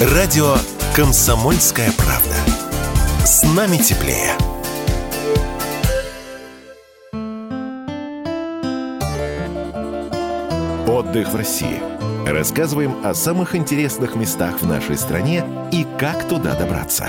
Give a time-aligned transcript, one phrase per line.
[0.00, 0.56] Радио
[0.96, 2.34] «Комсомольская правда».
[3.22, 4.34] С нами теплее.
[10.88, 11.82] Отдых в России.
[12.26, 17.06] Рассказываем о самых интересных местах в нашей стране и как туда добраться.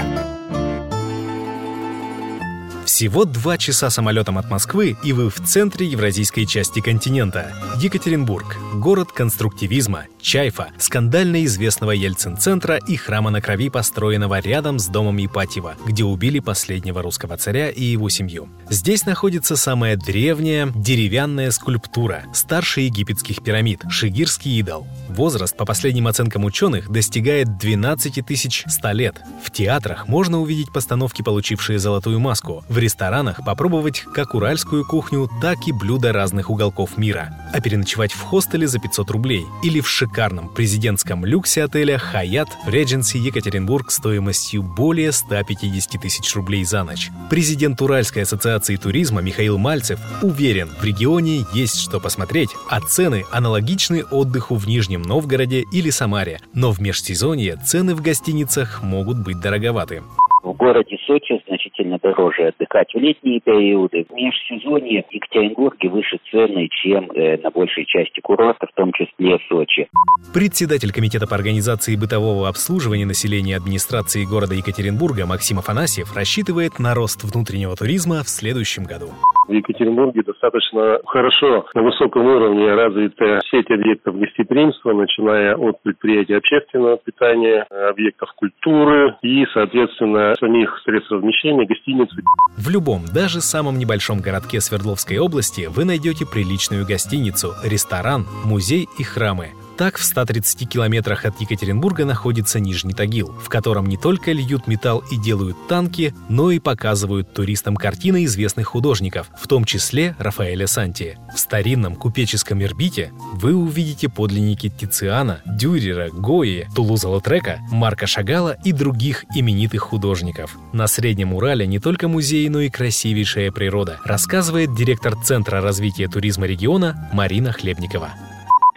[3.02, 7.52] Всего два часа самолетом от Москвы, и вы в центре евразийской части континента.
[7.80, 15.18] Екатеринбург– город конструктивизма, Чайфа, скандально известного Ельцин-центра и храма на крови, построенного рядом с домом
[15.26, 18.50] Ипатьева, где убили последнего русского царя и его семью.
[18.70, 24.86] Здесь находится самая древняя деревянная скульптура старше египетских пирамид– Шигирский идол.
[25.10, 28.24] Возраст, по последним оценкам ученых, достигает 12
[28.68, 29.16] 100 лет.
[29.44, 32.64] В театрах можно увидеть постановки, получившие золотую маску.
[32.70, 37.34] В ресторанах попробовать как уральскую кухню, так и блюда разных уголков мира.
[37.54, 42.70] А переночевать в хостеле за 500 рублей или в шикарном президентском люксе отеля «Хаят» в
[42.70, 47.10] Редженси Екатеринбург стоимостью более 150 тысяч рублей за ночь.
[47.30, 54.04] Президент Уральской ассоциации туризма Михаил Мальцев уверен, в регионе есть что посмотреть, а цены аналогичны
[54.04, 56.40] отдыху в Нижнем Новгороде или Самаре.
[56.54, 60.04] Но в межсезонье цены в гостиницах могут быть дороговаты.
[60.44, 64.06] В городе Сочи значительно дороже отдыхать в летние периоды.
[64.10, 69.38] В межсезонье в Екатеринбурге выше цены, чем э, на большей части курорта, в том числе
[69.38, 69.90] в Сочи.
[70.34, 77.26] Председатель Комитета по организации бытового обслуживания населения администрации города Екатеринбурга Максим Афанасьев рассчитывает на рост
[77.26, 79.12] внутреннего туризма в следующем году.
[79.50, 86.98] В Екатеринбурге достаточно хорошо на высоком уровне развита сеть объектов гостеприимства, начиная от предприятий общественного
[86.98, 92.16] питания, объектов культуры и, соответственно, самих средств размещения, гостиницы.
[92.58, 99.04] В любом, даже самом небольшом городке Свердловской области вы найдете приличную гостиницу, ресторан, музей и
[99.04, 99.50] храмы.
[99.82, 105.04] Так, в 130 километрах от Екатеринбурга находится Нижний Тагил, в котором не только льют металл
[105.10, 111.18] и делают танки, но и показывают туристам картины известных художников, в том числе Рафаэля Санти.
[111.34, 119.26] В старинном купеческом Ирбите вы увидите подлинники Тициана, Дюрера, Гои, Тулуза-Лотрека, Марка Шагала и других
[119.34, 120.60] именитых художников.
[120.74, 126.46] На Среднем Урале не только музеи, но и красивейшая природа, рассказывает директор Центра развития туризма
[126.46, 128.12] региона Марина Хлебникова.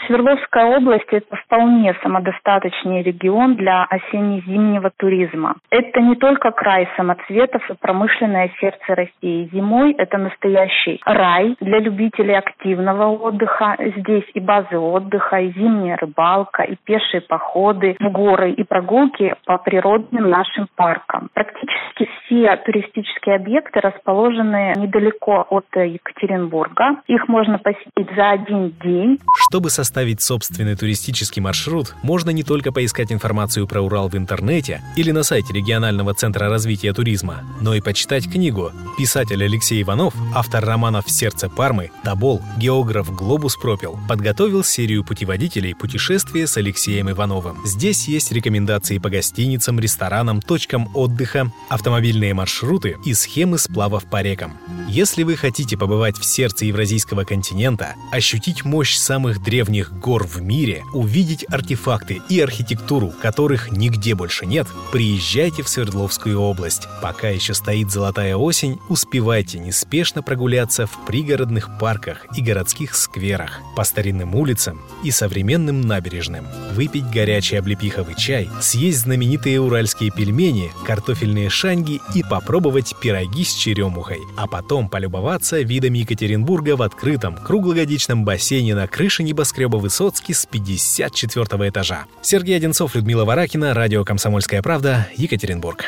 [0.06, 5.56] Свердловская область– это вполне самодостаточный регион для осенне-зимнего туризма.
[5.70, 9.48] Это не только край самоцветов и промышленное сердце России.
[9.53, 13.76] Зимой это настоящий рай для любителей активного отдыха.
[13.97, 19.56] Здесь и базы отдыха, и зимняя рыбалка, и пешие походы в горы, и прогулки по
[19.59, 21.31] природным нашим паркам.
[21.32, 26.97] Практически все туристические объекты расположены недалеко от Екатеринбурга.
[27.06, 29.19] Их можно посетить за один день.
[29.50, 34.82] Чтобы составить составить собственный туристический маршрут, можно не только поискать информацию про Урал в интернете
[34.97, 38.72] или на сайте регионального центра развития туризма, но и почитать книгу.
[38.99, 46.49] Писатель Алексей Иванов, автор романов «Сердце Пармы», «Тобол», географ «Глобус пропил», подготовил серию путеводителей «Путешествие
[46.49, 47.65] с Алексеем Ивановым».
[47.65, 54.59] Здесь есть рекомендации по гостиницам, ресторанам, точкам отдыха, автомобильные маршруты и схемы сплавов по рекам.
[54.88, 60.41] Если вы хотите побывать в сердце евразийского континента, ощутить мощь самых древних древних гор в
[60.43, 66.89] мире, увидеть артефакты и архитектуру, которых нигде больше нет, приезжайте в Свердловскую область.
[67.03, 73.84] Пока еще стоит золотая осень, успевайте неспешно прогуляться в пригородных парках и городских скверах, по
[73.84, 82.01] старинным улицам и современным набережным, выпить горячий облепиховый чай, съесть знаменитые уральские пельмени, картофельные шанги
[82.15, 88.87] и попробовать пироги с черемухой, а потом полюбоваться видами Екатеринбурга в открытом круглогодичном бассейне на
[88.87, 92.07] крыше небоскреба небоскреба Высоцкий с 54 этажа.
[92.23, 95.87] Сергей Одинцов, Людмила Варакина, радио «Комсомольская правда», Екатеринбург.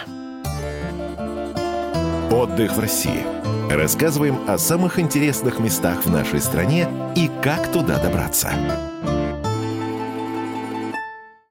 [2.31, 3.25] Отдых в России.
[3.71, 8.51] Рассказываем о самых интересных местах в нашей стране и как туда добраться.